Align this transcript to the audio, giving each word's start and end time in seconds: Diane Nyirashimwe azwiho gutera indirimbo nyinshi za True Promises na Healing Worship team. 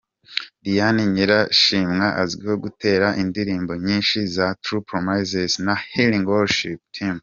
Diane 0.63 1.03
Nyirashimwe 1.13 2.05
azwiho 2.21 2.55
gutera 2.63 3.07
indirimbo 3.21 3.71
nyinshi 3.85 4.17
za 4.35 4.47
True 4.63 4.81
Promises 4.89 5.51
na 5.65 5.73
Healing 5.93 6.27
Worship 6.33 6.79
team. 6.95 7.15